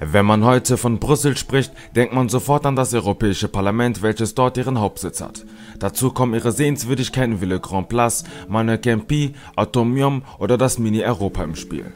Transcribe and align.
Wenn 0.00 0.26
man 0.26 0.44
heute 0.44 0.76
von 0.76 0.98
Brüssel 0.98 1.36
spricht, 1.36 1.72
denkt 1.94 2.14
man 2.14 2.28
sofort 2.28 2.66
an 2.66 2.76
das 2.76 2.94
Europäische 2.94 3.48
Parlament, 3.48 4.02
welches 4.02 4.34
dort 4.34 4.56
ihren 4.56 4.80
Hauptsitz 4.80 5.20
hat. 5.20 5.44
Dazu 5.78 6.10
kommen 6.10 6.34
ihre 6.34 6.52
Sehenswürdigkeiten 6.52 7.40
wie 7.40 7.46
Le 7.46 7.60
Grand 7.60 7.88
Place, 7.88 8.24
Mannequin 8.48 9.34
Atomium 9.56 10.22
oder 10.38 10.58
das 10.58 10.78
Mini-Europa 10.78 11.44
im 11.44 11.54
Spiel. 11.54 11.92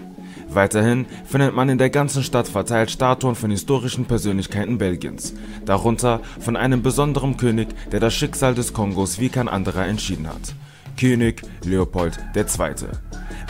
Weiterhin 0.50 1.06
findet 1.26 1.54
man 1.54 1.68
in 1.68 1.78
der 1.78 1.90
ganzen 1.90 2.22
Stadt 2.22 2.48
verteilt 2.48 2.90
Statuen 2.90 3.34
von 3.34 3.50
historischen 3.50 4.06
Persönlichkeiten 4.06 4.78
Belgiens, 4.78 5.34
darunter 5.66 6.20
von 6.40 6.56
einem 6.56 6.82
besonderen 6.82 7.36
König, 7.36 7.68
der 7.92 8.00
das 8.00 8.14
Schicksal 8.14 8.54
des 8.54 8.72
Kongos 8.72 9.20
wie 9.20 9.28
kein 9.28 9.48
anderer 9.48 9.86
entschieden 9.86 10.26
hat. 10.26 10.54
König 10.98 11.42
Leopold 11.64 12.18
II. 12.34 12.44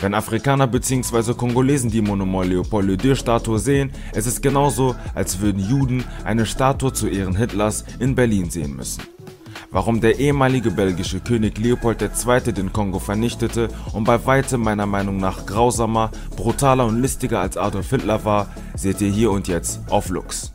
Wenn 0.01 0.13
Afrikaner 0.13 0.65
bzw. 0.65 1.33
Kongolesen 1.33 1.91
die 1.91 2.01
Monument 2.01 2.47
Leopold 2.47 3.03
II 3.03 3.15
Statue 3.17 3.59
sehen, 3.59 3.91
es 4.13 4.27
ist 4.27 4.41
genauso, 4.41 4.95
als 5.13 5.41
würden 5.41 5.59
Juden 5.59 6.05
eine 6.23 6.45
Statue 6.45 6.93
zu 6.93 7.07
Ehren 7.07 7.35
Hitlers 7.35 7.83
in 7.99 8.15
Berlin 8.15 8.49
sehen 8.49 8.77
müssen. 8.77 9.03
Warum 9.71 9.99
der 9.99 10.17
ehemalige 10.17 10.71
belgische 10.71 11.19
König 11.19 11.57
Leopold 11.57 12.01
II. 12.01 12.53
den 12.53 12.71
Kongo 12.71 12.99
vernichtete 12.99 13.67
und 13.93 14.05
bei 14.05 14.25
weitem 14.25 14.61
meiner 14.61 14.85
Meinung 14.85 15.17
nach 15.17 15.45
grausamer, 15.45 16.11
brutaler 16.35 16.85
und 16.85 17.01
listiger 17.01 17.41
als 17.41 17.57
Adolf 17.57 17.89
Hitler 17.89 18.23
war, 18.23 18.47
seht 18.75 19.01
ihr 19.01 19.11
hier 19.11 19.31
und 19.31 19.49
jetzt 19.49 19.81
auf 19.89 20.09
Lux. 20.09 20.53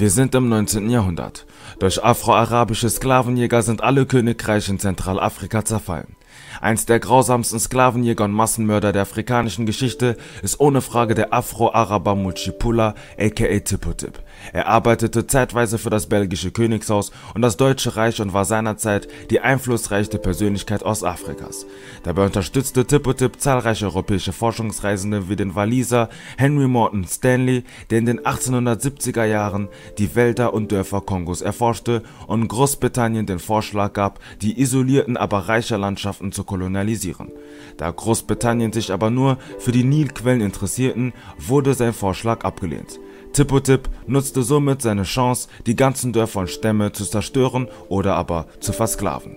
Wir 0.00 0.08
sind 0.08 0.34
im 0.34 0.48
19. 0.48 0.88
Jahrhundert. 0.88 1.44
Durch 1.78 2.02
afro-arabische 2.02 2.88
Sklavenjäger 2.88 3.60
sind 3.60 3.82
alle 3.82 4.06
Königreiche 4.06 4.70
in 4.72 4.78
Zentralafrika 4.78 5.62
zerfallen. 5.62 6.16
Eins 6.62 6.86
der 6.86 7.00
grausamsten 7.00 7.60
Sklavenjäger 7.60 8.24
und 8.24 8.32
Massenmörder 8.32 8.92
der 8.92 9.02
afrikanischen 9.02 9.66
Geschichte 9.66 10.16
ist 10.40 10.58
ohne 10.58 10.80
Frage 10.80 11.14
der 11.14 11.34
Afro-Araber 11.34 12.14
Mulchipula 12.14 12.94
aka 13.18 13.58
Tipotip. 13.58 14.22
Er 14.52 14.66
arbeitete 14.66 15.26
zeitweise 15.26 15.78
für 15.78 15.90
das 15.90 16.06
belgische 16.06 16.50
Königshaus 16.50 17.12
und 17.34 17.42
das 17.42 17.56
Deutsche 17.56 17.96
Reich 17.96 18.20
und 18.20 18.32
war 18.32 18.44
seinerzeit 18.44 19.08
die 19.30 19.40
einflussreichste 19.40 20.18
Persönlichkeit 20.18 20.82
Ostafrikas. 20.82 21.66
Dabei 22.02 22.26
unterstützte 22.26 22.86
Tipotip 22.86 23.40
zahlreiche 23.40 23.86
europäische 23.86 24.32
Forschungsreisende 24.32 25.28
wie 25.28 25.36
den 25.36 25.54
Waliser 25.54 26.08
Henry 26.36 26.68
Morton 26.68 27.06
Stanley, 27.06 27.64
der 27.90 27.98
in 27.98 28.06
den 28.06 28.20
1870er 28.20 29.24
Jahren 29.24 29.68
die 29.98 30.14
Wälder 30.14 30.54
und 30.54 30.72
Dörfer 30.72 31.00
Kongos 31.00 31.42
erforschte 31.42 32.02
und 32.26 32.48
Großbritannien 32.48 33.26
den 33.26 33.38
Vorschlag 33.38 33.92
gab, 33.92 34.20
die 34.42 34.60
isolierten, 34.60 35.16
aber 35.16 35.48
reicher 35.48 35.78
Landschaften 35.78 36.32
zu 36.32 36.44
kolonialisieren. 36.44 37.30
Da 37.76 37.90
Großbritannien 37.90 38.72
sich 38.72 38.92
aber 38.92 39.10
nur 39.10 39.38
für 39.58 39.72
die 39.72 39.84
Nilquellen 39.84 40.40
interessierten, 40.40 41.12
wurde 41.38 41.74
sein 41.74 41.92
Vorschlag 41.92 42.44
abgelehnt. 42.44 43.00
Tipotip 43.32 43.88
nutzte 44.06 44.42
somit 44.42 44.82
seine 44.82 45.04
Chance, 45.04 45.48
die 45.66 45.76
ganzen 45.76 46.12
Dörfer 46.12 46.40
und 46.40 46.50
Stämme 46.50 46.92
zu 46.92 47.04
zerstören 47.04 47.68
oder 47.88 48.16
aber 48.16 48.46
zu 48.60 48.72
versklaven. 48.72 49.36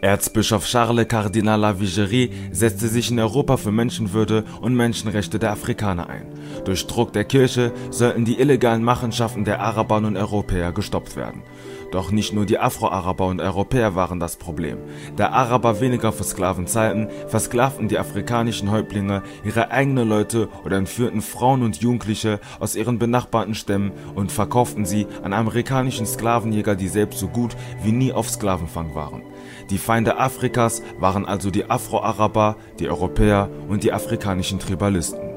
Erzbischof 0.00 0.64
Charles 0.64 1.08
Cardinal 1.08 1.58
Lavigerie 1.58 2.30
setzte 2.52 2.86
sich 2.86 3.10
in 3.10 3.18
Europa 3.18 3.56
für 3.56 3.72
Menschenwürde 3.72 4.44
und 4.60 4.76
Menschenrechte 4.76 5.40
der 5.40 5.50
Afrikaner 5.50 6.08
ein. 6.08 6.26
Durch 6.64 6.86
Druck 6.86 7.12
der 7.12 7.24
Kirche 7.24 7.72
sollten 7.90 8.24
die 8.24 8.38
illegalen 8.38 8.84
Machenschaften 8.84 9.44
der 9.44 9.60
Araber 9.60 9.96
und 9.96 10.16
Europäer 10.16 10.70
gestoppt 10.70 11.16
werden. 11.16 11.42
Doch 11.90 12.10
nicht 12.10 12.34
nur 12.34 12.44
die 12.44 12.58
Afro-Araber 12.58 13.26
und 13.26 13.40
Europäer 13.40 13.94
waren 13.94 14.20
das 14.20 14.36
Problem. 14.36 14.78
Da 15.16 15.30
Araber 15.30 15.80
weniger 15.80 16.12
für 16.12 16.24
Sklaven 16.24 16.66
zahlten, 16.66 17.08
versklavten 17.28 17.88
die 17.88 17.98
afrikanischen 17.98 18.70
Häuptlinge 18.70 19.22
ihre 19.44 19.70
eigenen 19.70 20.08
Leute 20.08 20.48
oder 20.64 20.76
entführten 20.76 21.22
Frauen 21.22 21.62
und 21.62 21.80
Jugendliche 21.80 22.40
aus 22.60 22.76
ihren 22.76 22.98
benachbarten 22.98 23.54
Stämmen 23.54 23.92
und 24.14 24.32
verkauften 24.32 24.84
sie 24.84 25.06
an 25.22 25.32
amerikanischen 25.32 26.06
Sklavenjäger, 26.06 26.74
die 26.74 26.88
selbst 26.88 27.18
so 27.18 27.28
gut 27.28 27.56
wie 27.82 27.92
nie 27.92 28.12
auf 28.12 28.28
Sklavenfang 28.28 28.94
waren. 28.94 29.22
Die 29.70 29.78
Feinde 29.78 30.18
Afrikas 30.18 30.82
waren 30.98 31.24
also 31.24 31.50
die 31.50 31.70
Afro-Araber, 31.70 32.56
die 32.78 32.88
Europäer 32.88 33.48
und 33.68 33.82
die 33.82 33.92
afrikanischen 33.92 34.58
Tribalisten. 34.58 35.27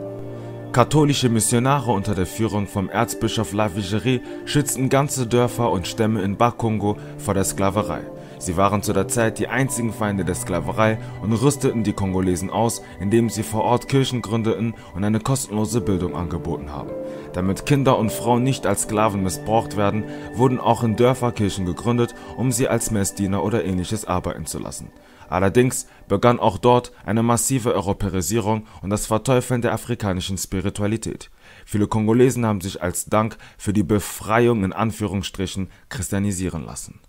Katholische 0.71 1.27
Missionare 1.27 1.91
unter 1.91 2.15
der 2.15 2.25
Führung 2.25 2.65
vom 2.65 2.87
Erzbischof 2.89 3.51
Lavigerie 3.51 4.21
schützten 4.45 4.87
ganze 4.87 5.27
Dörfer 5.27 5.69
und 5.69 5.85
Stämme 5.85 6.21
in 6.21 6.37
Bakongo 6.37 6.95
vor 7.17 7.33
der 7.33 7.43
Sklaverei. 7.43 8.03
Sie 8.39 8.55
waren 8.55 8.81
zu 8.81 8.93
der 8.93 9.09
Zeit 9.09 9.37
die 9.37 9.49
einzigen 9.49 9.91
Feinde 9.91 10.23
der 10.23 10.33
Sklaverei 10.33 10.97
und 11.21 11.33
rüsteten 11.33 11.83
die 11.83 11.91
Kongolesen 11.91 12.49
aus, 12.49 12.81
indem 13.01 13.29
sie 13.29 13.43
vor 13.43 13.65
Ort 13.65 13.89
Kirchen 13.89 14.21
gründeten 14.21 14.73
und 14.95 15.03
eine 15.03 15.19
kostenlose 15.19 15.81
Bildung 15.81 16.15
angeboten 16.15 16.71
haben. 16.71 16.91
Damit 17.33 17.65
Kinder 17.65 17.99
und 17.99 18.09
Frauen 18.09 18.43
nicht 18.43 18.65
als 18.65 18.83
Sklaven 18.83 19.23
missbraucht 19.23 19.75
werden, 19.75 20.05
wurden 20.35 20.57
auch 20.57 20.85
in 20.85 20.95
Dörfer 20.95 21.33
Kirchen 21.33 21.65
gegründet, 21.65 22.15
um 22.37 22.53
sie 22.53 22.69
als 22.69 22.91
Messdiener 22.91 23.43
oder 23.43 23.65
ähnliches 23.65 24.05
arbeiten 24.05 24.45
zu 24.45 24.57
lassen. 24.57 24.87
Allerdings 25.31 25.87
begann 26.09 26.41
auch 26.41 26.57
dort 26.57 26.91
eine 27.05 27.23
massive 27.23 27.73
Europäisierung 27.73 28.67
und 28.81 28.89
das 28.89 29.05
Verteufeln 29.05 29.61
der 29.61 29.71
afrikanischen 29.71 30.37
Spiritualität. 30.37 31.31
Viele 31.65 31.87
Kongolesen 31.87 32.45
haben 32.45 32.59
sich 32.59 32.81
als 32.81 33.05
Dank 33.05 33.37
für 33.57 33.71
die 33.71 33.83
Befreiung 33.83 34.65
in 34.65 34.73
Anführungsstrichen 34.73 35.69
christianisieren 35.87 36.65
lassen. 36.65 36.99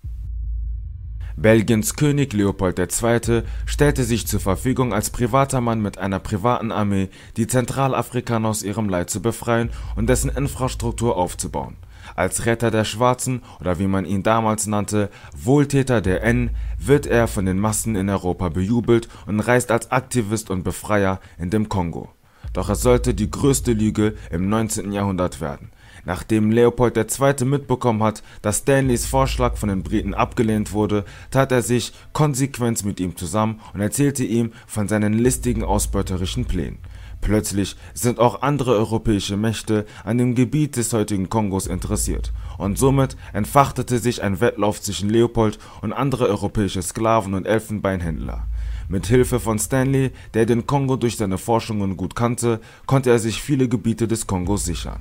Belgiens 1.37 1.97
König 1.97 2.33
Leopold 2.33 2.79
II. 2.79 3.43
stellte 3.67 4.05
sich 4.05 4.29
zur 4.29 4.39
Verfügung 4.39 4.95
als 4.95 5.11
privater 5.11 5.61
Mann 5.61 5.81
mit 5.81 5.99
einer 5.99 6.21
privaten 6.21 6.71
Armee, 6.71 7.09
die 7.37 7.49
Zentralafrikaner 7.49 8.51
aus 8.51 8.63
ihrem 8.63 8.89
Leid 8.89 9.11
zu 9.11 9.21
befreien 9.21 9.71
und 9.97 10.09
dessen 10.09 10.31
Infrastruktur 10.31 11.17
aufzubauen. 11.17 11.77
Als 12.15 12.47
Retter 12.47 12.71
der 12.71 12.85
Schwarzen 12.85 13.43
oder 13.61 13.79
wie 13.79 13.87
man 13.87 14.05
ihn 14.05 14.23
damals 14.23 14.67
nannte, 14.67 15.11
Wohltäter 15.37 16.01
der 16.01 16.23
N, 16.23 16.51
wird 16.79 17.07
er 17.07 17.29
von 17.29 17.47
den 17.47 17.59
Massen 17.59 17.97
in 17.97 18.09
Europa 18.09 18.49
bejubelt 18.49 19.09
und 19.27 19.41
reist 19.41 19.71
als 19.71 19.91
Aktivist 19.91 20.51
und 20.51 20.63
Befreier 20.63 21.21
in 21.39 21.51
dem 21.51 21.69
Kongo. 21.69 22.11
Doch 22.53 22.69
es 22.69 22.83
sollte 22.83 23.15
die 23.15 23.31
größte 23.31 23.73
Lüge 23.73 24.15
im 24.31 24.49
19. 24.49 24.93
Jahrhundert 24.93 25.41
werden. 25.41 25.71
Nachdem 26.05 26.51
Leopold 26.51 26.97
II. 26.97 27.45
mitbekommen 27.45 28.03
hat, 28.03 28.23
dass 28.43 28.59
Stanleys 28.59 29.07
Vorschlag 29.07 29.57
von 29.57 29.69
den 29.69 29.85
Briten 29.85 30.15
abgelehnt 30.15 30.73
wurde, 30.73 31.05
tat 31.31 31.53
er 31.53 31.63
sich 31.63 31.93
konsequent 32.13 32.85
mit 32.85 32.99
ihm 32.99 33.17
zusammen 33.17 33.61
und 33.73 33.81
erzählte 33.81 34.25
ihm 34.25 34.53
von 34.67 34.89
seinen 34.89 35.13
listigen 35.13 35.63
ausbeuterischen 35.63 36.45
Plänen. 36.45 36.79
Plötzlich 37.23 37.77
sind 37.95 38.19
auch 38.19 38.43
andere 38.43 38.73
europäische 38.73 39.37
Mächte 39.37 39.87
an 40.05 40.19
dem 40.19 40.35
Gebiet 40.35 40.77
des 40.77 40.93
heutigen 40.93 41.29
Kongos 41.29 41.69
interessiert 41.69 42.33
und 42.59 42.77
somit 42.77 43.17
entfachtete 43.33 44.01
sich 44.01 44.25
ein 44.25 44.41
Wettlauf 44.41 44.83
zwischen 44.83 45.09
Leopold 45.09 45.61
und 45.83 45.93
andere 45.93 46.27
europäische 46.27 46.83
Sklaven 46.83 47.35
und 47.35 47.47
Elfenbeinhändler. 47.47 48.49
Mit 48.89 49.07
Hilfe 49.07 49.39
von 49.39 49.61
Stanley, 49.61 50.11
der 50.35 50.47
den 50.47 50.67
Kongo 50.67 50.97
durch 50.97 51.17
seine 51.17 51.39
Forschungen 51.39 51.97
gut 51.97 52.17
kannte, 52.17 52.61
konnte 52.87 53.11
er 53.11 53.21
sich 53.21 53.41
viele 53.41 53.69
Gebiete 53.69 54.09
des 54.09 54.27
Kongos 54.27 54.65
sichern. 54.65 55.01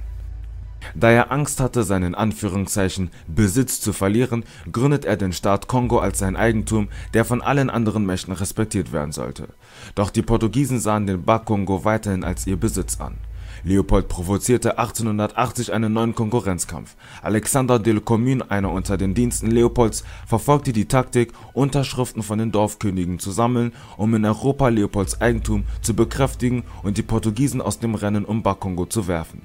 Da 0.96 1.10
er 1.10 1.32
Angst 1.32 1.60
hatte, 1.60 1.84
seinen 1.84 2.16
Anführungszeichen 2.16 3.12
Besitz 3.28 3.82
zu 3.82 3.94
verlieren, 3.94 4.44
gründet 4.72 5.06
er 5.06 5.18
den 5.18 5.34
Staat 5.34 5.68
Kongo 5.68 6.00
als 6.00 6.20
sein 6.20 6.36
Eigentum, 6.36 6.90
der 7.14 7.26
von 7.26 7.42
allen 7.42 7.70
anderen 7.70 8.06
Mächten 8.06 8.34
respektiert 8.34 8.92
werden 8.92 9.12
sollte. 9.12 9.50
Doch 9.96 10.10
die 10.10 10.22
Portugiesen 10.22 10.80
sahen 10.80 11.08
den 11.08 11.24
Bakongo 11.24 11.86
weiterhin 11.86 12.24
als 12.24 12.48
ihr 12.48 12.58
Besitz 12.58 13.00
an. 13.00 13.18
Leopold 13.64 14.08
provozierte 14.08 14.80
1880 14.80 15.72
einen 15.72 15.94
neuen 15.94 16.16
Konkurrenzkampf. 16.16 16.96
Alexander 17.22 17.78
de 17.78 18.00
Commune, 18.00 18.50
einer 18.50 18.72
unter 18.72 18.98
den 18.98 19.14
Diensten 19.14 19.52
Leopolds, 19.52 20.04
verfolgte 20.26 20.74
die 20.74 20.88
Taktik, 20.88 21.34
Unterschriften 21.54 22.24
von 22.24 22.40
den 22.40 22.52
Dorfkönigen 22.52 23.20
zu 23.20 23.32
sammeln, 23.32 23.74
um 23.98 24.16
in 24.16 24.26
Europa 24.26 24.70
Leopolds 24.70 25.22
Eigentum 25.22 25.66
zu 25.82 25.94
bekräftigen 25.94 26.64
und 26.82 26.98
die 26.98 27.04
Portugiesen 27.04 27.62
aus 27.62 27.78
dem 27.78 27.94
Rennen 27.94 28.26
um 28.26 28.42
Bakongo 28.42 28.86
zu 28.86 29.08
werfen. 29.08 29.44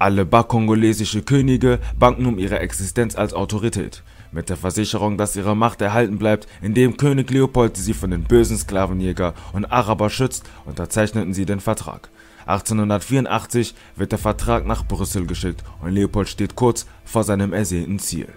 Alle 0.00 0.24
bakongolesische 0.24 1.22
Könige 1.22 1.80
bangen 1.98 2.26
um 2.26 2.38
ihre 2.38 2.60
Existenz 2.60 3.16
als 3.16 3.34
Autorität. 3.34 4.04
Mit 4.30 4.48
der 4.48 4.56
Versicherung, 4.56 5.18
dass 5.18 5.34
ihre 5.34 5.56
Macht 5.56 5.80
erhalten 5.80 6.18
bleibt, 6.18 6.46
indem 6.62 6.96
König 6.96 7.30
Leopold 7.30 7.76
sie 7.76 7.94
von 7.94 8.12
den 8.12 8.22
bösen 8.22 8.56
Sklavenjäger 8.56 9.34
und 9.52 9.64
Araber 9.64 10.08
schützt, 10.08 10.48
unterzeichneten 10.66 11.34
sie 11.34 11.46
den 11.46 11.58
Vertrag. 11.58 12.10
1884 12.46 13.74
wird 13.96 14.12
der 14.12 14.18
Vertrag 14.18 14.66
nach 14.66 14.86
Brüssel 14.86 15.26
geschickt 15.26 15.64
und 15.82 15.90
Leopold 15.90 16.28
steht 16.28 16.54
kurz 16.54 16.86
vor 17.04 17.24
seinem 17.24 17.52
ersehnten 17.52 17.98
Ziel. 17.98 18.28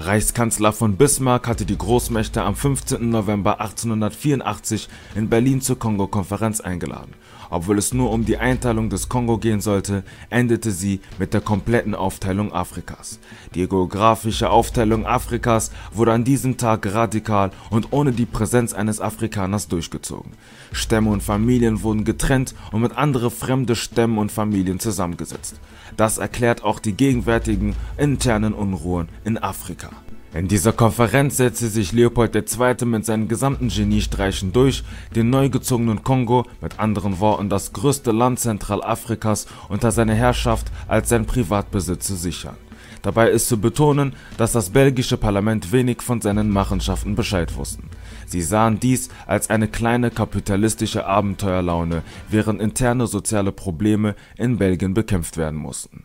Reichskanzler 0.00 0.72
von 0.72 0.96
Bismarck 0.96 1.46
hatte 1.46 1.66
die 1.66 1.76
Großmächte 1.76 2.42
am 2.42 2.56
15. 2.56 3.10
November 3.10 3.60
1884 3.60 4.88
in 5.14 5.28
Berlin 5.28 5.60
zur 5.60 5.78
Kongo-Konferenz 5.78 6.60
eingeladen. 6.60 7.12
Obwohl 7.50 7.78
es 7.78 7.92
nur 7.92 8.10
um 8.10 8.24
die 8.24 8.38
Einteilung 8.38 8.88
des 8.88 9.08
Kongo 9.08 9.36
gehen 9.36 9.60
sollte, 9.60 10.04
endete 10.30 10.70
sie 10.70 11.00
mit 11.18 11.34
der 11.34 11.40
kompletten 11.40 11.94
Aufteilung 11.94 12.52
Afrikas. 12.52 13.18
Die 13.54 13.68
geografische 13.68 14.50
Aufteilung 14.50 15.04
Afrikas 15.04 15.72
wurde 15.92 16.12
an 16.12 16.24
diesem 16.24 16.56
Tag 16.56 16.94
radikal 16.94 17.50
und 17.68 17.88
ohne 17.90 18.12
die 18.12 18.26
Präsenz 18.26 18.72
eines 18.72 19.00
Afrikaners 19.00 19.68
durchgezogen. 19.68 20.32
Stämme 20.72 21.10
und 21.10 21.22
Familien 21.22 21.82
wurden 21.82 22.04
getrennt 22.04 22.54
und 22.70 22.82
mit 22.82 22.96
anderen 22.96 23.30
fremde 23.30 23.74
Stämmen 23.74 24.18
und 24.18 24.32
Familien 24.32 24.78
zusammengesetzt. 24.78 25.60
Das 25.96 26.18
erklärt 26.18 26.62
auch 26.62 26.78
die 26.78 26.92
gegenwärtigen 26.92 27.74
internen 27.98 28.54
Unruhen 28.54 29.08
in 29.24 29.38
Afrika. 29.38 29.89
In 30.32 30.46
dieser 30.46 30.72
Konferenz 30.72 31.38
setzte 31.38 31.66
sich 31.66 31.90
Leopold 31.90 32.36
II. 32.36 32.86
mit 32.86 33.04
seinen 33.04 33.26
gesamten 33.26 33.66
Geniestreichen 33.66 34.52
durch, 34.52 34.84
den 35.16 35.28
neu 35.28 35.48
gezogenen 35.48 36.04
Kongo, 36.04 36.44
mit 36.60 36.78
anderen 36.78 37.18
Worten 37.18 37.48
das 37.48 37.72
größte 37.72 38.12
Land 38.12 38.38
Zentralafrikas, 38.38 39.48
unter 39.68 39.90
seiner 39.90 40.14
Herrschaft 40.14 40.70
als 40.86 41.08
sein 41.08 41.26
Privatbesitz 41.26 42.06
zu 42.06 42.14
sichern. 42.14 42.54
Dabei 43.02 43.30
ist 43.30 43.48
zu 43.48 43.60
betonen, 43.60 44.14
dass 44.36 44.52
das 44.52 44.70
belgische 44.70 45.16
Parlament 45.16 45.72
wenig 45.72 46.00
von 46.00 46.20
seinen 46.20 46.48
Machenschaften 46.50 47.16
Bescheid 47.16 47.56
wussten. 47.56 47.90
Sie 48.26 48.42
sahen 48.42 48.78
dies 48.78 49.08
als 49.26 49.50
eine 49.50 49.66
kleine 49.66 50.12
kapitalistische 50.12 51.06
Abenteuerlaune, 51.06 52.02
während 52.28 52.60
interne 52.60 53.08
soziale 53.08 53.50
Probleme 53.50 54.14
in 54.36 54.58
Belgien 54.58 54.94
bekämpft 54.94 55.36
werden 55.38 55.58
mussten. 55.58 56.04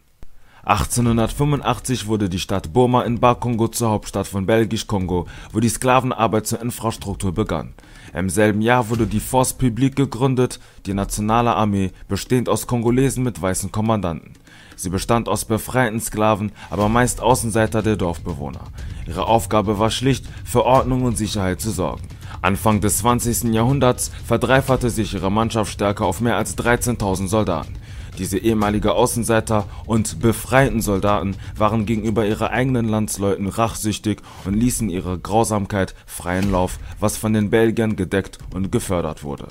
1885 0.66 2.08
wurde 2.08 2.28
die 2.28 2.40
Stadt 2.40 2.74
Boma 2.74 3.04
in 3.04 3.20
Bakongo 3.20 3.68
zur 3.68 3.90
Hauptstadt 3.90 4.26
von 4.26 4.48
Belgisch-Kongo, 4.48 5.28
wo 5.52 5.60
die 5.60 5.70
Sklavenarbeit 5.70 6.48
zur 6.48 6.60
Infrastruktur 6.60 7.34
begann. 7.34 7.76
Im 8.16 8.32
selben 8.32 8.62
Jahr 8.62 8.90
wurde 8.90 9.06
die 9.06 9.20
Force 9.20 9.54
Publique 9.54 9.96
gegründet, 9.96 10.60
die 10.88 10.96
nationale 10.96 11.56
Armee, 11.56 11.92
bestehend 12.08 12.50
aus 12.50 12.66
Kongolesen 12.66 13.24
mit 13.24 13.40
weißen 13.40 13.72
Kommandanten. 13.72 14.34
Sie 14.76 14.90
bestand 14.90 15.30
aus 15.30 15.46
befreiten 15.46 16.00
Sklaven, 16.00 16.52
aber 16.72 16.90
meist 16.90 17.22
Außenseiter 17.22 17.84
der 17.84 17.96
Dorfbewohner. 17.96 18.64
Ihre 19.08 19.28
Aufgabe 19.28 19.78
war 19.78 19.92
schlicht, 19.92 20.26
für 20.44 20.66
Ordnung 20.66 21.04
und 21.04 21.16
Sicherheit 21.16 21.62
zu 21.62 21.70
sorgen. 21.70 22.08
Anfang 22.42 22.82
des 22.82 22.98
20. 23.00 23.54
Jahrhunderts 23.54 24.12
verdreifachte 24.26 24.90
sich 24.90 25.14
ihre 25.14 25.32
Mannschaftsstärke 25.32 26.04
auf 26.04 26.22
mehr 26.22 26.38
als 26.38 26.58
13.000 26.58 27.28
Soldaten. 27.28 27.76
Diese 28.18 28.38
ehemalige 28.38 28.94
Außenseiter 28.94 29.66
und 29.86 30.20
befreiten 30.20 30.82
Soldaten 30.82 31.36
waren 31.58 31.86
gegenüber 31.86 32.26
ihren 32.26 32.48
eigenen 32.48 32.88
Landsleuten 32.88 33.48
rachsüchtig 33.48 34.22
und 34.46 34.54
ließen 34.54 34.90
ihrer 34.90 35.18
Grausamkeit 35.18 35.96
freien 36.06 36.52
Lauf, 36.52 36.80
was 37.00 37.18
von 37.18 37.34
den 37.34 37.50
Belgiern 37.50 37.96
gedeckt 37.96 38.40
und 38.54 38.72
gefördert 38.72 39.24
wurde 39.24 39.48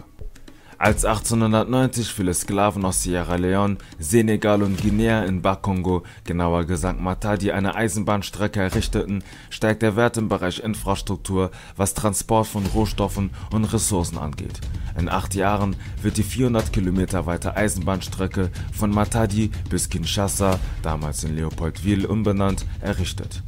als 0.78 1.04
1890 1.04 2.08
viele 2.08 2.34
Sklaven 2.34 2.84
aus 2.84 3.02
Sierra 3.02 3.36
Leone, 3.36 3.78
Senegal 3.98 4.62
und 4.62 4.80
Guinea 4.80 5.24
in 5.24 5.42
Bakongo, 5.42 6.02
genauer 6.24 6.64
gesagt 6.64 7.00
Matadi, 7.00 7.52
eine 7.52 7.74
Eisenbahnstrecke 7.74 8.60
errichteten, 8.60 9.22
steigt 9.50 9.82
der 9.82 9.96
Wert 9.96 10.16
im 10.16 10.28
Bereich 10.28 10.60
Infrastruktur, 10.60 11.50
was 11.76 11.94
Transport 11.94 12.46
von 12.46 12.66
Rohstoffen 12.66 13.30
und 13.50 13.64
Ressourcen 13.72 14.18
angeht. 14.18 14.60
In 14.98 15.08
acht 15.08 15.34
Jahren 15.34 15.76
wird 16.02 16.16
die 16.16 16.22
400 16.22 16.72
Kilometer 16.72 17.26
weite 17.26 17.56
Eisenbahnstrecke 17.56 18.50
von 18.72 18.90
Matadi 18.90 19.50
bis 19.70 19.88
Kinshasa, 19.88 20.58
damals 20.82 21.24
in 21.24 21.36
Leopoldville 21.36 22.06
umbenannt, 22.06 22.66
errichtet. 22.80 23.42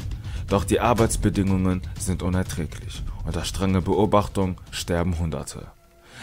Doch 0.49 0.65
die 0.65 0.81
Arbeitsbedingungen 0.81 1.83
sind 1.99 2.23
unerträglich. 2.23 3.03
Unter 3.25 3.45
strenger 3.45 3.81
Beobachtung 3.81 4.61
sterben 4.71 5.19
Hunderte. 5.19 5.76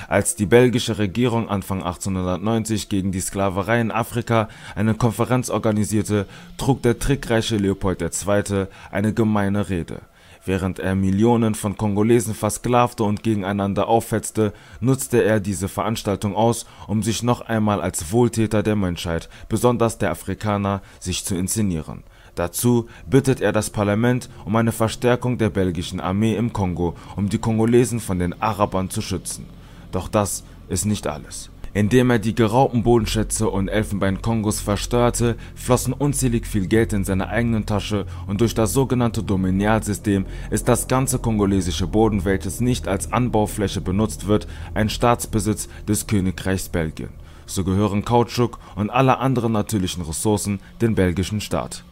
Als 0.07 0.35
die 0.35 0.45
belgische 0.45 0.97
Regierung 0.97 1.49
Anfang 1.49 1.83
1890 1.83 2.89
gegen 2.89 3.11
die 3.11 3.19
Sklaverei 3.19 3.81
in 3.81 3.91
Afrika 3.91 4.49
eine 4.75 4.95
Konferenz 4.95 5.49
organisierte, 5.49 6.27
trug 6.57 6.81
der 6.81 6.99
trickreiche 6.99 7.57
Leopold 7.57 8.01
II. 8.01 8.67
eine 8.91 9.13
gemeine 9.13 9.69
Rede. 9.69 10.01
Während 10.45 10.79
er 10.79 10.93
Millionen 10.95 11.55
von 11.55 11.77
Kongolesen 11.77 12.35
versklavte 12.35 13.05
und 13.05 13.23
gegeneinander 13.23 13.87
aufhetzte, 13.87 14.51
nutzte 14.81 15.23
er 15.23 15.39
diese 15.39 15.69
Veranstaltung 15.69 16.35
aus, 16.35 16.65
um 16.87 17.01
sich 17.01 17.23
noch 17.23 17.41
einmal 17.41 17.79
als 17.79 18.11
Wohltäter 18.11 18.61
der 18.61 18.75
Menschheit, 18.75 19.29
besonders 19.47 19.99
der 19.99 20.11
Afrikaner, 20.11 20.81
sich 20.99 21.23
zu 21.23 21.35
inszenieren. 21.35 22.03
Dazu 22.35 22.89
bittet 23.09 23.39
er 23.39 23.53
das 23.53 23.69
Parlament 23.69 24.29
um 24.43 24.55
eine 24.57 24.73
Verstärkung 24.73 25.37
der 25.37 25.49
belgischen 25.49 26.01
Armee 26.01 26.35
im 26.35 26.51
Kongo, 26.51 26.95
um 27.15 27.29
die 27.29 27.37
Kongolesen 27.37 28.01
von 28.01 28.19
den 28.19 28.41
Arabern 28.41 28.89
zu 28.89 29.01
schützen 29.01 29.45
doch 29.93 30.09
das 30.09 30.43
ist 30.67 30.85
nicht 30.85 31.07
alles. 31.07 31.49
Indem 31.75 32.11
er 32.11 32.19
die 32.19 32.35
geraubten 32.35 32.83
Bodenschätze 32.83 33.49
und 33.49 33.67
Elfenbein 33.67 34.21
Kongos 34.21 34.59
versteuerte, 34.59 35.35
flossen 35.55 35.91
unzählig 35.91 36.45
viel 36.45 36.67
Geld 36.67 36.93
in 36.93 37.03
seine 37.03 37.29
eigenen 37.29 37.65
Tasche 37.65 38.05
und 38.27 38.41
durch 38.41 38.53
das 38.53 38.73
sogenannte 38.73 39.23
Dominialsystem 39.23 40.25
ist 40.51 40.67
das 40.67 40.87
ganze 40.87 41.17
kongolesische 41.17 41.87
Boden, 41.87 42.25
welches 42.25 42.61
nicht 42.61 42.87
als 42.87 43.11
Anbaufläche 43.11 43.81
benutzt 43.81 44.27
wird, 44.27 44.47
ein 44.75 44.89
Staatsbesitz 44.89 45.67
des 45.87 46.05
Königreichs 46.05 46.69
Belgien. 46.69 47.09
So 47.47 47.63
gehören 47.63 48.05
Kautschuk 48.05 48.59
und 48.75 48.91
alle 48.91 49.17
anderen 49.17 49.51
natürlichen 49.51 50.03
Ressourcen 50.03 50.59
dem 50.79 50.93
belgischen 50.93 51.41
Staat. 51.41 51.83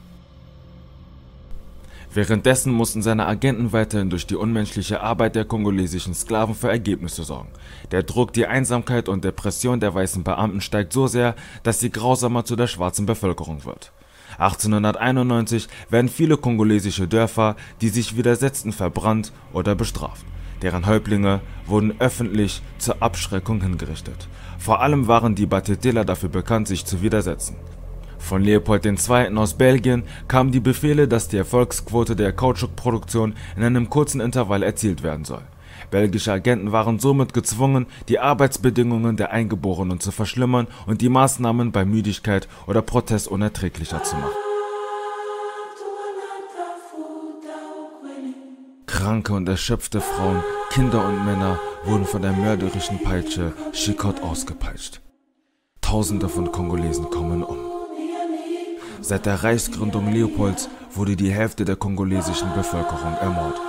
Währenddessen 2.14 2.74
mussten 2.74 3.02
seine 3.02 3.26
Agenten 3.26 3.72
weiterhin 3.72 4.10
durch 4.10 4.28
die 4.28 4.36
unmenschliche 4.36 5.00
Arbeit 5.00 5.36
der 5.36 5.46
kongolesischen 5.46 6.14
Sklaven 6.14 6.56
für 6.56 6.70
Ergebnisse 6.70 7.24
sorgen. 7.24 7.52
Der 7.92 8.04
Druck, 8.04 8.34
die 8.34 8.48
Einsamkeit 8.48 9.08
und 9.08 9.24
Depression 9.24 9.80
der 9.80 9.94
weißen 9.94 10.24
Beamten 10.24 10.60
steigt 10.60 10.92
so 10.92 11.08
sehr, 11.08 11.36
dass 11.64 11.80
sie 11.80 11.90
grausamer 11.90 12.44
zu 12.44 12.58
der 12.58 12.68
schwarzen 12.68 13.06
Bevölkerung 13.06 13.64
wird. 13.64 13.94
1891 14.38 15.70
werden 15.90 16.10
viele 16.10 16.36
kongolesische 16.36 17.08
Dörfer, 17.08 17.56
die 17.80 17.90
sich 17.90 18.18
widersetzten, 18.18 18.74
verbrannt 18.74 19.32
oder 19.54 19.76
bestraft. 19.76 20.26
Deren 20.62 20.86
Häuptlinge 20.88 21.40
wurden 21.66 21.96
öffentlich 22.00 22.62
zur 22.78 23.02
Abschreckung 23.02 23.62
hingerichtet. 23.62 24.28
Vor 24.60 24.82
allem 24.82 25.08
waren 25.08 25.34
die 25.34 25.46
Batetela 25.46 26.04
dafür 26.04 26.30
bekannt, 26.30 26.68
sich 26.68 26.86
zu 26.86 27.02
widersetzen. 27.02 27.56
Von 28.22 28.44
Leopold 28.44 28.86
II. 28.86 29.36
aus 29.36 29.56
Belgien 29.56 30.04
kamen 30.28 30.52
die 30.52 30.60
Befehle, 30.60 31.08
dass 31.08 31.28
die 31.28 31.38
Erfolgsquote 31.38 32.16
der 32.16 32.32
Kautschukproduktion 32.32 33.34
in 33.58 33.64
einem 33.64 33.90
kurzen 33.90 34.22
Intervall 34.22 34.64
erzielt 34.64 35.04
werden 35.04 35.26
soll. 35.26 35.42
Belgische 35.90 36.32
Agenten 36.32 36.72
waren 36.72 37.00
somit 37.00 37.34
gezwungen, 37.34 37.88
die 38.08 38.20
Arbeitsbedingungen 38.20 39.18
der 39.18 39.32
Eingeborenen 39.32 40.00
zu 40.00 40.12
verschlimmern 40.12 40.68
und 40.86 41.02
die 41.02 41.10
Maßnahmen 41.10 41.74
bei 41.74 41.84
Müdigkeit 41.84 42.48
oder 42.68 42.82
Protest 42.82 43.28
unerträglicher 43.28 44.02
zu 44.04 44.16
machen. 44.16 44.32
Kranke 48.86 49.34
und 49.34 49.50
erschöpfte 49.50 50.00
Frauen, 50.00 50.44
Kinder 50.70 51.06
und 51.06 51.26
Männer 51.26 51.60
wurden 51.84 52.06
von 52.06 52.22
der 52.22 52.34
mörderischen 52.34 53.00
Peitsche 53.04 53.52
Chikot 53.74 54.22
ausgepeitscht. 54.22 55.02
Tausende 55.82 56.30
von 56.30 56.52
Kongolesen 56.52 57.10
kommen 57.10 57.44
um. 57.44 57.71
Seit 59.02 59.26
der 59.26 59.44
Reichsgründung 59.44 60.12
Leopolds 60.12 60.70
wurde 60.94 61.16
die 61.16 61.32
Hälfte 61.32 61.66
der 61.66 61.76
kongolesischen 61.76 62.54
Bevölkerung 62.54 63.14
ermordet. 63.20 63.62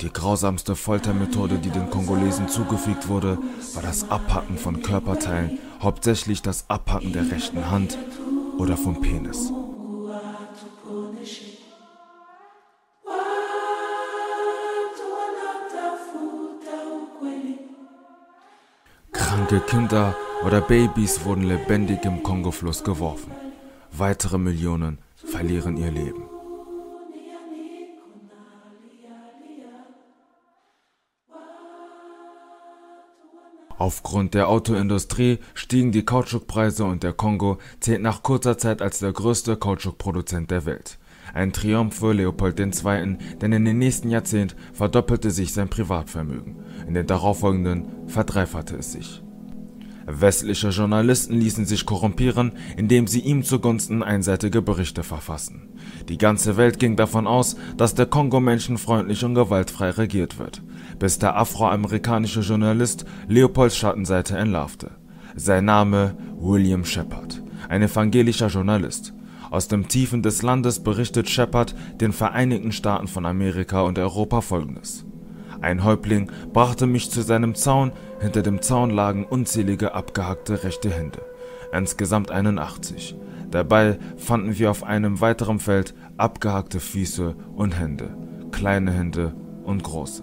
Die 0.00 0.12
grausamste 0.12 0.76
Foltermethode, 0.76 1.58
die 1.58 1.70
den 1.70 1.90
Kongolesen 1.90 2.48
zugefügt 2.48 3.08
wurde, 3.08 3.38
war 3.74 3.82
das 3.82 4.10
Abhacken 4.10 4.56
von 4.56 4.82
Körperteilen, 4.82 5.58
hauptsächlich 5.80 6.42
das 6.42 6.68
Abhacken 6.68 7.12
der 7.12 7.30
rechten 7.30 7.70
Hand 7.70 7.98
oder 8.58 8.76
vom 8.76 9.00
Penis. 9.00 9.50
Kranke 19.12 19.60
Kinder 19.60 20.14
oder 20.44 20.60
Babys 20.60 21.24
wurden 21.24 21.44
lebendig 21.44 22.04
im 22.04 22.22
Kongofluss 22.22 22.84
geworfen. 22.84 23.32
Weitere 23.92 24.38
Millionen 24.38 24.98
verlieren 25.16 25.76
ihr 25.76 25.90
Leben. 25.90 26.22
Aufgrund 33.76 34.34
der 34.34 34.48
Autoindustrie 34.48 35.38
stiegen 35.54 35.90
die 35.90 36.04
Kautschukpreise 36.04 36.84
und 36.84 37.02
der 37.02 37.12
Kongo 37.12 37.58
zählt 37.80 38.02
nach 38.02 38.22
kurzer 38.22 38.56
Zeit 38.56 38.82
als 38.82 39.00
der 39.00 39.12
größte 39.12 39.56
Kautschukproduzent 39.56 40.50
der 40.50 40.64
Welt. 40.64 40.98
Ein 41.32 41.52
Triumph 41.52 41.96
für 41.98 42.12
Leopold 42.12 42.60
II., 42.60 43.16
denn 43.40 43.52
in 43.52 43.64
den 43.64 43.78
nächsten 43.78 44.10
Jahrzehnten 44.10 44.56
verdoppelte 44.72 45.30
sich 45.30 45.52
sein 45.52 45.68
Privatvermögen. 45.68 46.56
In 46.86 46.94
den 46.94 47.06
darauffolgenden 47.06 47.86
verdreifachte 48.06 48.76
es 48.76 48.92
sich. 48.92 49.23
Westliche 50.06 50.68
Journalisten 50.68 51.34
ließen 51.34 51.64
sich 51.64 51.86
korrumpieren, 51.86 52.52
indem 52.76 53.06
sie 53.06 53.20
ihm 53.20 53.42
zugunsten 53.42 54.02
einseitige 54.02 54.60
Berichte 54.60 55.02
verfassen. 55.02 55.70
Die 56.08 56.18
ganze 56.18 56.56
Welt 56.56 56.78
ging 56.78 56.96
davon 56.96 57.26
aus, 57.26 57.56
dass 57.76 57.94
der 57.94 58.06
Kongo 58.06 58.40
menschenfreundlich 58.40 59.24
und 59.24 59.34
gewaltfrei 59.34 59.90
regiert 59.90 60.38
wird, 60.38 60.62
bis 60.98 61.18
der 61.18 61.36
afroamerikanische 61.36 62.40
Journalist 62.40 63.04
Leopolds 63.28 63.76
Schattenseite 63.76 64.36
entlarvte. 64.36 64.90
Sein 65.36 65.64
Name 65.64 66.16
William 66.36 66.84
Shepard, 66.84 67.42
ein 67.68 67.82
evangelischer 67.82 68.48
Journalist. 68.48 69.14
Aus 69.50 69.68
dem 69.68 69.88
Tiefen 69.88 70.22
des 70.22 70.42
Landes 70.42 70.82
berichtet 70.82 71.30
Shepard 71.30 71.74
den 72.00 72.12
Vereinigten 72.12 72.72
Staaten 72.72 73.08
von 73.08 73.24
Amerika 73.24 73.82
und 73.82 73.98
Europa 73.98 74.40
folgendes. 74.40 75.06
Ein 75.64 75.82
Häuptling 75.82 76.30
brachte 76.52 76.86
mich 76.86 77.10
zu 77.10 77.22
seinem 77.22 77.54
Zaun, 77.54 77.92
hinter 78.20 78.42
dem 78.42 78.60
Zaun 78.60 78.90
lagen 78.90 79.24
unzählige 79.24 79.94
abgehackte 79.94 80.62
rechte 80.62 80.90
Hände, 80.90 81.22
insgesamt 81.72 82.30
81. 82.30 83.16
Dabei 83.50 83.98
fanden 84.18 84.58
wir 84.58 84.70
auf 84.70 84.84
einem 84.84 85.22
weiteren 85.22 85.60
Feld 85.60 85.94
abgehackte 86.18 86.80
Füße 86.80 87.34
und 87.56 87.80
Hände, 87.80 88.14
kleine 88.52 88.90
Hände 88.90 89.34
und 89.64 89.82
große. 89.82 90.22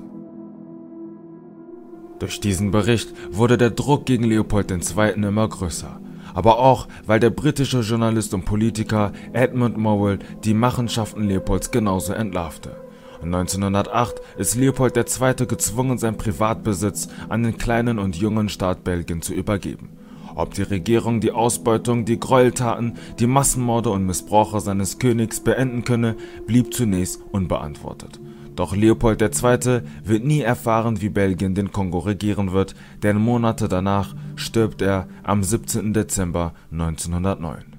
Durch 2.19 2.39
diesen 2.39 2.69
Bericht 2.69 3.12
wurde 3.31 3.57
der 3.57 3.71
Druck 3.71 4.05
gegen 4.05 4.25
Leopold 4.25 4.69
II. 4.69 5.10
immer 5.24 5.50
größer, 5.50 6.00
aber 6.36 6.60
auch, 6.60 6.88
weil 7.07 7.19
der 7.19 7.31
britische 7.31 7.79
Journalist 7.79 8.36
und 8.36 8.45
Politiker 8.45 9.12
Edmund 9.33 9.75
Morwell 9.75 10.19
die 10.43 10.53
Machenschaften 10.53 11.24
Leopolds 11.24 11.71
genauso 11.71 12.13
entlarvte. 12.13 12.80
1908 13.23 14.21
ist 14.37 14.55
Leopold 14.55 14.97
II. 14.97 15.45
gezwungen, 15.47 15.97
sein 15.97 16.17
Privatbesitz 16.17 17.07
an 17.29 17.43
den 17.43 17.57
kleinen 17.57 17.99
und 17.99 18.15
jungen 18.15 18.49
Staat 18.49 18.83
Belgien 18.83 19.21
zu 19.21 19.33
übergeben. 19.33 19.89
Ob 20.35 20.53
die 20.53 20.63
Regierung 20.63 21.19
die 21.19 21.31
Ausbeutung, 21.31 22.05
die 22.05 22.19
Gräueltaten, 22.19 22.93
die 23.19 23.27
Massenmorde 23.27 23.89
und 23.89 24.05
Missbrauche 24.05 24.59
seines 24.59 24.97
Königs 24.97 25.41
beenden 25.41 25.83
könne, 25.83 26.15
blieb 26.47 26.73
zunächst 26.73 27.21
unbeantwortet. 27.31 28.19
Doch 28.55 28.75
Leopold 28.75 29.21
II. 29.21 29.81
wird 30.03 30.23
nie 30.23 30.41
erfahren, 30.41 31.01
wie 31.01 31.09
Belgien 31.09 31.55
den 31.55 31.71
Kongo 31.71 31.99
regieren 31.99 32.51
wird, 32.51 32.75
denn 33.01 33.17
Monate 33.17 33.67
danach 33.67 34.15
stirbt 34.35 34.81
er 34.81 35.07
am 35.23 35.43
17. 35.43 35.93
Dezember 35.93 36.53
1909. 36.71 37.77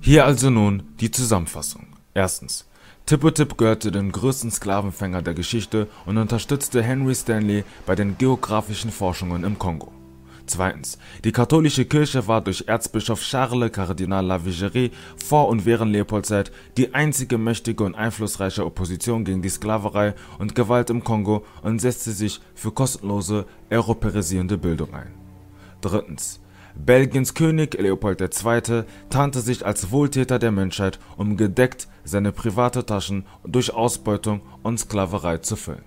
Hier 0.00 0.24
also 0.24 0.50
nun 0.50 0.82
die 1.00 1.10
Zusammenfassung. 1.10 1.86
Erstens. 2.14 2.66
Tippotip 3.06 3.58
gehörte 3.58 3.90
den 3.90 4.12
größten 4.12 4.50
Sklavenfänger 4.50 5.22
der 5.22 5.34
Geschichte 5.34 5.88
und 6.06 6.18
unterstützte 6.18 6.82
Henry 6.82 7.14
Stanley 7.14 7.64
bei 7.84 7.94
den 7.94 8.16
geographischen 8.16 8.92
Forschungen 8.92 9.44
im 9.44 9.58
Kongo. 9.58 9.92
Zweitens. 10.46 10.98
Die 11.24 11.32
katholische 11.32 11.84
Kirche 11.84 12.26
war 12.26 12.40
durch 12.40 12.64
Erzbischof 12.66 13.20
Charles 13.22 13.72
Kardinal 13.72 14.26
Lavigerie 14.26 14.90
vor 15.16 15.48
und 15.48 15.64
während 15.64 15.92
Leopoldzeit 15.92 16.52
die 16.76 16.94
einzige 16.94 17.38
mächtige 17.38 17.84
und 17.84 17.94
einflussreiche 17.94 18.66
Opposition 18.66 19.24
gegen 19.24 19.42
die 19.42 19.48
Sklaverei 19.48 20.14
und 20.38 20.54
Gewalt 20.54 20.90
im 20.90 21.04
Kongo 21.04 21.44
und 21.62 21.80
setzte 21.80 22.12
sich 22.12 22.40
für 22.54 22.72
kostenlose 22.72 23.46
europäisierende 23.70 24.58
Bildung 24.58 24.94
ein. 24.94 25.14
Drittens. 25.80 26.41
Belgiens 26.74 27.34
König 27.34 27.74
Leopold 27.74 28.20
II. 28.20 28.84
tarnte 29.10 29.40
sich 29.40 29.66
als 29.66 29.90
Wohltäter 29.90 30.38
der 30.38 30.52
Menschheit, 30.52 30.98
um 31.16 31.36
gedeckt 31.36 31.88
seine 32.04 32.32
private 32.32 32.86
Taschen 32.86 33.26
durch 33.44 33.72
Ausbeutung 33.72 34.40
und 34.62 34.78
Sklaverei 34.78 35.38
zu 35.38 35.56
füllen. 35.56 35.84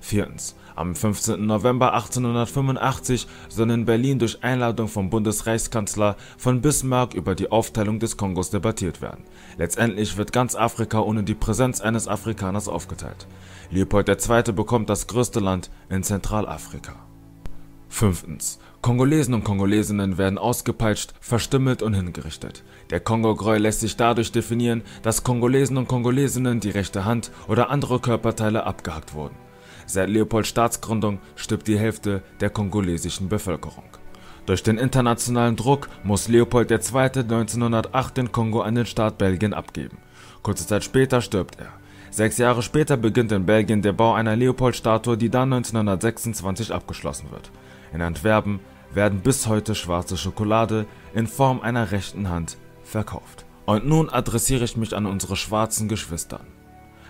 Viertens. 0.00 0.54
Am 0.76 0.96
15. 0.96 1.46
November 1.46 1.94
1885 1.94 3.28
soll 3.48 3.70
in 3.70 3.84
Berlin 3.84 4.18
durch 4.18 4.42
Einladung 4.42 4.88
vom 4.88 5.08
Bundesreichskanzler 5.08 6.16
von 6.36 6.60
Bismarck 6.60 7.14
über 7.14 7.36
die 7.36 7.52
Aufteilung 7.52 8.00
des 8.00 8.16
Kongos 8.16 8.50
debattiert 8.50 9.00
werden. 9.00 9.22
Letztendlich 9.56 10.16
wird 10.16 10.32
ganz 10.32 10.56
Afrika 10.56 10.98
ohne 10.98 11.22
die 11.22 11.36
Präsenz 11.36 11.80
eines 11.80 12.08
Afrikaners 12.08 12.68
aufgeteilt. 12.68 13.28
Leopold 13.70 14.08
II. 14.08 14.52
bekommt 14.52 14.90
das 14.90 15.06
größte 15.06 15.38
Land 15.38 15.70
in 15.88 16.02
Zentralafrika. 16.02 16.96
Fünftens. 17.88 18.58
Kongolesen 18.84 19.32
und 19.32 19.44
Kongolesinnen 19.44 20.18
werden 20.18 20.36
ausgepeitscht, 20.36 21.14
verstümmelt 21.18 21.80
und 21.80 21.94
hingerichtet. 21.94 22.62
Der 22.90 23.00
Kongo-Gräuel 23.00 23.62
lässt 23.62 23.80
sich 23.80 23.96
dadurch 23.96 24.30
definieren, 24.30 24.82
dass 25.00 25.24
Kongolesen 25.24 25.78
und 25.78 25.88
Kongolesinnen 25.88 26.60
die 26.60 26.68
rechte 26.68 27.06
Hand 27.06 27.30
oder 27.48 27.70
andere 27.70 27.98
Körperteile 27.98 28.66
abgehackt 28.66 29.14
wurden. 29.14 29.36
Seit 29.86 30.10
Leopolds 30.10 30.50
Staatsgründung 30.50 31.20
stirbt 31.34 31.66
die 31.66 31.78
Hälfte 31.78 32.22
der 32.40 32.50
kongolesischen 32.50 33.30
Bevölkerung. 33.30 33.84
Durch 34.44 34.62
den 34.62 34.76
internationalen 34.76 35.56
Druck 35.56 35.88
muss 36.02 36.28
Leopold 36.28 36.70
II. 36.70 36.78
1908 36.78 38.18
den 38.18 38.32
Kongo 38.32 38.60
an 38.60 38.74
den 38.74 38.84
Staat 38.84 39.16
Belgien 39.16 39.54
abgeben. 39.54 39.96
Kurze 40.42 40.66
Zeit 40.66 40.84
später 40.84 41.22
stirbt 41.22 41.58
er. 41.58 41.72
Sechs 42.10 42.36
Jahre 42.36 42.60
später 42.60 42.98
beginnt 42.98 43.32
in 43.32 43.46
Belgien 43.46 43.80
der 43.80 43.94
Bau 43.94 44.12
einer 44.12 44.36
Leopold-Statue, 44.36 45.16
die 45.16 45.30
dann 45.30 45.54
1926 45.54 46.70
abgeschlossen 46.70 47.30
wird. 47.30 47.50
In 47.94 48.02
Antwerpen 48.02 48.60
werden 48.94 49.20
bis 49.20 49.46
heute 49.46 49.74
schwarze 49.74 50.16
Schokolade 50.16 50.86
in 51.14 51.26
Form 51.26 51.60
einer 51.60 51.90
rechten 51.90 52.28
Hand 52.28 52.56
verkauft. 52.82 53.44
Und 53.66 53.86
nun 53.86 54.10
adressiere 54.10 54.64
ich 54.64 54.76
mich 54.76 54.94
an 54.94 55.06
unsere 55.06 55.36
schwarzen 55.36 55.88
Geschwister. 55.88 56.40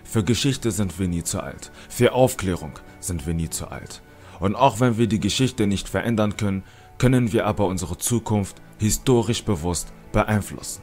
Für 0.04 0.22
Geschichte 0.22 0.70
sind 0.70 0.98
wir 0.98 1.08
nie 1.08 1.24
zu 1.24 1.40
alt. 1.40 1.72
Für 1.88 2.12
Aufklärung 2.12 2.72
sind 3.00 3.26
wir 3.26 3.34
nie 3.34 3.50
zu 3.50 3.68
alt. 3.68 4.02
Und 4.38 4.54
auch 4.54 4.80
wenn 4.80 4.98
wir 4.98 5.06
die 5.06 5.20
Geschichte 5.20 5.66
nicht 5.66 5.88
verändern 5.88 6.36
können, 6.36 6.62
können 6.98 7.32
wir 7.32 7.46
aber 7.46 7.66
unsere 7.66 7.98
Zukunft 7.98 8.60
historisch 8.78 9.44
bewusst 9.44 9.92
beeinflussen. 10.12 10.82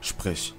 Sprich, 0.00 0.54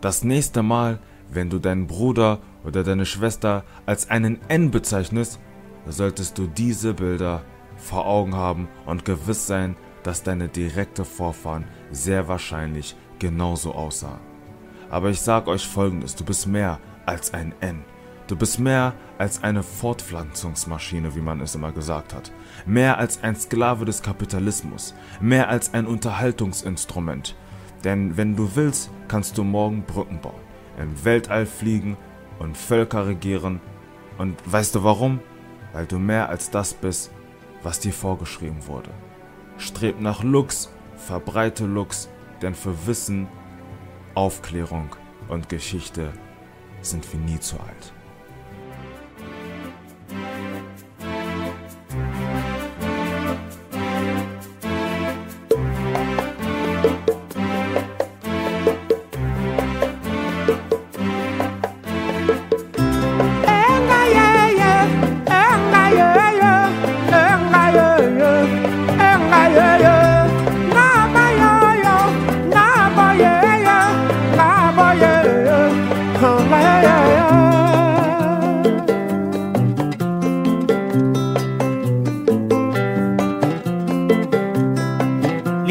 das 0.00 0.22
nächste 0.22 0.62
Mal, 0.62 1.00
wenn 1.30 1.50
du 1.50 1.58
deinen 1.58 1.86
Bruder 1.86 2.38
oder 2.64 2.84
deine 2.84 3.06
Schwester 3.06 3.64
als 3.86 4.10
einen 4.10 4.38
N 4.48 4.70
bezeichnest, 4.70 5.40
solltest 5.86 6.38
du 6.38 6.46
diese 6.46 6.94
Bilder 6.94 7.42
vor 7.78 8.06
Augen 8.06 8.34
haben 8.34 8.68
und 8.86 9.04
gewiss 9.04 9.46
sein, 9.46 9.76
dass 10.02 10.22
deine 10.22 10.48
direkte 10.48 11.04
Vorfahren 11.04 11.64
sehr 11.90 12.28
wahrscheinlich 12.28 12.96
genauso 13.18 13.74
aussahen. 13.74 14.20
Aber 14.90 15.10
ich 15.10 15.20
sag 15.20 15.48
euch 15.48 15.66
folgendes, 15.66 16.14
du 16.14 16.24
bist 16.24 16.46
mehr 16.46 16.78
als 17.06 17.34
ein 17.34 17.54
N. 17.60 17.84
Du 18.26 18.36
bist 18.36 18.58
mehr 18.58 18.92
als 19.16 19.42
eine 19.42 19.62
Fortpflanzungsmaschine, 19.62 21.14
wie 21.14 21.20
man 21.20 21.40
es 21.40 21.54
immer 21.54 21.72
gesagt 21.72 22.12
hat. 22.12 22.30
Mehr 22.66 22.98
als 22.98 23.22
ein 23.22 23.36
Sklave 23.36 23.86
des 23.86 24.02
Kapitalismus. 24.02 24.94
Mehr 25.20 25.48
als 25.48 25.72
ein 25.72 25.86
Unterhaltungsinstrument. 25.86 27.34
Denn 27.84 28.16
wenn 28.16 28.36
du 28.36 28.50
willst, 28.54 28.90
kannst 29.08 29.38
du 29.38 29.44
morgen 29.44 29.82
Brücken 29.84 30.20
bauen, 30.20 30.40
im 30.78 31.04
Weltall 31.04 31.46
fliegen 31.46 31.96
und 32.38 32.56
Völker 32.56 33.06
regieren. 33.06 33.60
Und 34.18 34.36
weißt 34.44 34.74
du 34.74 34.84
warum? 34.84 35.20
Weil 35.72 35.86
du 35.86 35.98
mehr 35.98 36.28
als 36.28 36.50
das 36.50 36.74
bist, 36.74 37.10
was 37.68 37.80
dir 37.80 37.92
vorgeschrieben 37.92 38.66
wurde. 38.66 38.88
Streb 39.58 40.00
nach 40.00 40.22
Lux, 40.22 40.70
verbreite 40.96 41.66
Lux, 41.66 42.08
denn 42.40 42.54
für 42.54 42.86
Wissen, 42.86 43.28
Aufklärung 44.14 44.96
und 45.28 45.50
Geschichte 45.50 46.14
sind 46.80 47.12
wir 47.12 47.20
nie 47.20 47.38
zu 47.38 47.60
alt. 47.60 47.92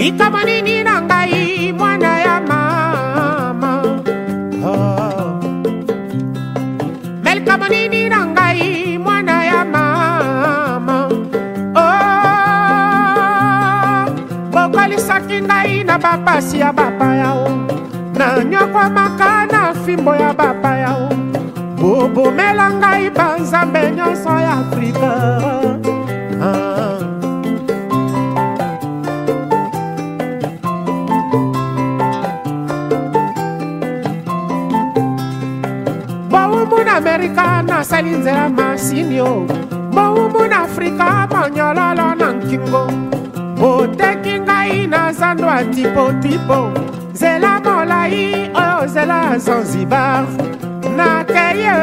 Likama 0.08 0.44
nini 0.48 0.84
na 0.88 1.02
ngai 1.04 1.72
mwana 1.76 2.12
ya 2.24 2.40
mama? 2.40 3.72
Oh. 4.64 5.36
melikama 7.24 7.68
nini 7.70 8.08
na 8.10 8.24
ngai 8.26 8.96
mwana 8.98 9.36
ya 9.44 9.62
mama? 9.68 10.98
Oh. 11.76 11.92
bokolisaki 14.52 15.42
ngai 15.44 15.84
na 15.84 15.98
bapasi 16.00 16.60
ya 16.64 16.72
bapayao 16.72 17.52
nanyokwamaka 18.16 19.46
na 19.52 19.74
fimbo 19.84 20.16
ya 20.16 20.32
bapayao 20.34 21.10
bobomela 21.76 22.72
ngai 22.80 23.10
banzambe 23.12 23.92
nyonso 23.92 24.30
ya 24.40 24.54
afrika 24.64 25.12
amerika 37.18 37.62
nasali 37.64 38.10
nzela 38.10 38.50
masini 38.50 39.22
o 39.22 39.48
bowumu 39.92 40.48
na 40.48 40.62
afrika 40.62 41.28
bonyololo 41.30 42.16
na 42.16 42.32
nkingo. 42.34 42.84
Boteki 43.60 44.40
ngai 44.40 44.88
na 44.88 45.12
zando 45.12 45.46
ya 45.48 45.64
tipotipo 45.66 46.72
nzela 47.14 47.60
molai 47.60 48.52
oyo 48.54 48.86
nzela 48.86 49.38
zanzibar. 49.40 50.26
Nakeye 50.98 51.74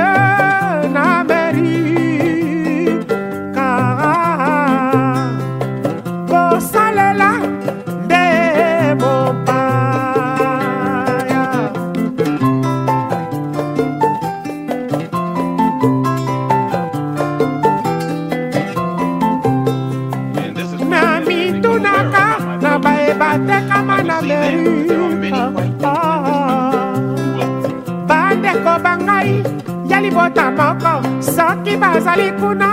soki 32.15 32.31
bazali 32.31 32.33
kuna 32.39 32.71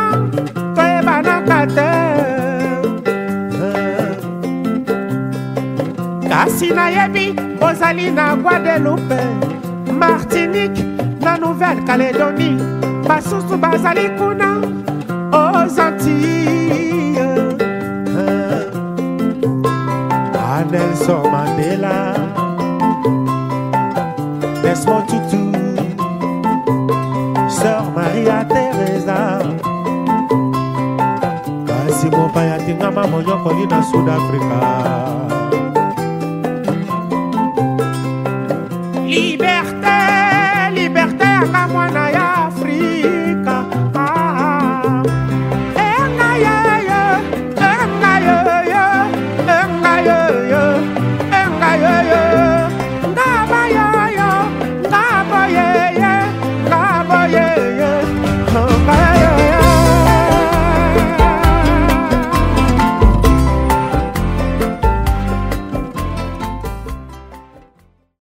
toyebanaka 0.76 1.66
te. 1.76 1.92
Kasi 6.30 6.72
nayebi 6.72 7.34
bozali 7.60 8.12
na 8.12 8.36
guadeloupe 8.36 9.20
martinique 9.92 10.84
na 11.22 11.38
nouvelle 11.38 11.84
calédonie. 11.86 12.58
Basusu 13.08 13.58
bazali 13.58 14.10
kuna 14.18 14.62
aux 15.34 15.80
antilles 15.80 17.20
à 20.34 20.64
Nelson 20.72 21.24
Mandela. 21.32 22.14
Desmond 24.64 25.02
Tutu. 25.08 25.52
Sœur 27.50 27.84
Maria 27.96 28.46
go 32.12 32.28
buy 32.30 32.46
a 32.46 32.60
thing, 32.60 32.82
I'm 32.82 32.98
a 32.98 33.04
moyoko 33.04 33.52
in 33.64 33.70
South 33.70 34.08
Africa. 34.08 35.01